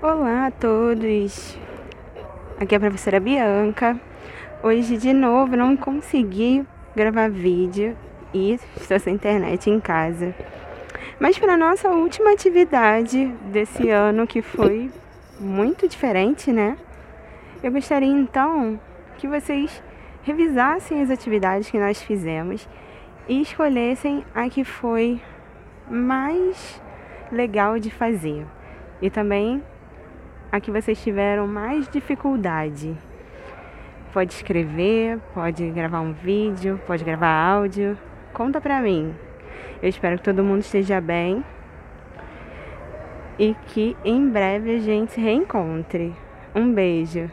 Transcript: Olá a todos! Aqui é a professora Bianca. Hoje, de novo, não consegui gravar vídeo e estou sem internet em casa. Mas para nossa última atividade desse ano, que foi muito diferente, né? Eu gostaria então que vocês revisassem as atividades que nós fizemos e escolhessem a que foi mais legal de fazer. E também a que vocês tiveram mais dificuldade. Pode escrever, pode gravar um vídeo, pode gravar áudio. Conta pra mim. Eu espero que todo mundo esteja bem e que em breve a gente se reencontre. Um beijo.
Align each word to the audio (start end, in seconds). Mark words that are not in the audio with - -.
Olá 0.00 0.46
a 0.46 0.50
todos! 0.52 1.58
Aqui 2.60 2.72
é 2.72 2.76
a 2.76 2.80
professora 2.80 3.18
Bianca. 3.18 3.98
Hoje, 4.62 4.96
de 4.96 5.12
novo, 5.12 5.56
não 5.56 5.76
consegui 5.76 6.64
gravar 6.94 7.28
vídeo 7.28 7.96
e 8.32 8.60
estou 8.76 9.00
sem 9.00 9.16
internet 9.16 9.68
em 9.68 9.80
casa. 9.80 10.32
Mas 11.18 11.36
para 11.36 11.56
nossa 11.56 11.88
última 11.88 12.30
atividade 12.30 13.26
desse 13.50 13.90
ano, 13.90 14.24
que 14.24 14.40
foi 14.40 14.88
muito 15.40 15.88
diferente, 15.88 16.52
né? 16.52 16.78
Eu 17.60 17.72
gostaria 17.72 18.06
então 18.06 18.78
que 19.16 19.26
vocês 19.26 19.82
revisassem 20.22 21.02
as 21.02 21.10
atividades 21.10 21.68
que 21.68 21.78
nós 21.80 22.00
fizemos 22.00 22.68
e 23.28 23.42
escolhessem 23.42 24.24
a 24.32 24.48
que 24.48 24.62
foi 24.62 25.20
mais 25.90 26.80
legal 27.32 27.80
de 27.80 27.90
fazer. 27.90 28.46
E 29.02 29.10
também 29.10 29.60
a 30.50 30.60
que 30.60 30.70
vocês 30.70 31.02
tiveram 31.02 31.46
mais 31.46 31.88
dificuldade. 31.88 32.96
Pode 34.12 34.32
escrever, 34.32 35.18
pode 35.34 35.68
gravar 35.70 36.00
um 36.00 36.12
vídeo, 36.12 36.80
pode 36.86 37.04
gravar 37.04 37.28
áudio. 37.28 37.96
Conta 38.32 38.60
pra 38.60 38.80
mim. 38.80 39.14
Eu 39.82 39.88
espero 39.88 40.16
que 40.16 40.24
todo 40.24 40.42
mundo 40.42 40.60
esteja 40.60 41.00
bem 41.00 41.44
e 43.38 43.54
que 43.66 43.96
em 44.04 44.28
breve 44.28 44.76
a 44.76 44.78
gente 44.78 45.12
se 45.12 45.20
reencontre. 45.20 46.14
Um 46.54 46.72
beijo. 46.72 47.30